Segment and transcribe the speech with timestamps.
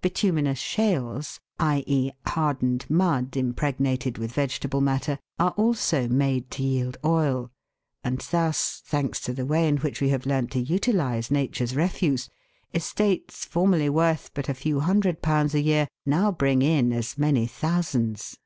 [0.00, 6.96] Bituminous shales i.e., hardened mud im pregnated with vegetable matter are also made to yield
[7.04, 7.50] oil,
[8.02, 12.30] and thus, thanks to the way in which we have learnt to utilise nature's refuse,
[12.72, 17.18] estates formerly worth but a few hun dred pounds a year, now bring in as
[17.18, 18.38] many thousands.